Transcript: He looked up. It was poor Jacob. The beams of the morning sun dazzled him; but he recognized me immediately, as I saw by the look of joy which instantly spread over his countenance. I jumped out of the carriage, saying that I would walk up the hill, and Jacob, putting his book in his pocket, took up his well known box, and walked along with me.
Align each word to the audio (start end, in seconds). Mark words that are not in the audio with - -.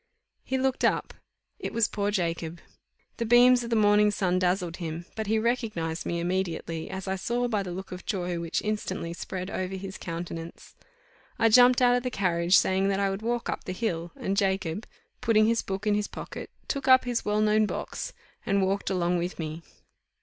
He 0.43 0.57
looked 0.57 0.83
up. 0.83 1.13
It 1.59 1.73
was 1.73 1.87
poor 1.87 2.09
Jacob. 2.09 2.59
The 3.17 3.23
beams 3.27 3.63
of 3.63 3.69
the 3.69 3.75
morning 3.75 4.09
sun 4.09 4.39
dazzled 4.39 4.77
him; 4.77 5.05
but 5.15 5.27
he 5.27 5.37
recognized 5.37 6.07
me 6.07 6.19
immediately, 6.19 6.89
as 6.89 7.07
I 7.07 7.15
saw 7.15 7.47
by 7.47 7.61
the 7.61 7.71
look 7.71 7.91
of 7.91 8.07
joy 8.07 8.39
which 8.39 8.63
instantly 8.63 9.13
spread 9.13 9.51
over 9.51 9.75
his 9.75 9.99
countenance. 9.99 10.73
I 11.37 11.49
jumped 11.49 11.83
out 11.83 11.95
of 11.95 12.01
the 12.01 12.09
carriage, 12.09 12.57
saying 12.57 12.87
that 12.87 12.99
I 12.99 13.11
would 13.11 13.21
walk 13.21 13.47
up 13.47 13.65
the 13.65 13.73
hill, 13.73 14.11
and 14.15 14.35
Jacob, 14.35 14.87
putting 15.21 15.45
his 15.45 15.61
book 15.61 15.85
in 15.85 15.93
his 15.93 16.07
pocket, 16.07 16.49
took 16.67 16.87
up 16.87 17.05
his 17.05 17.23
well 17.23 17.39
known 17.41 17.67
box, 17.67 18.11
and 18.43 18.65
walked 18.65 18.89
along 18.89 19.19
with 19.19 19.37
me. 19.37 19.61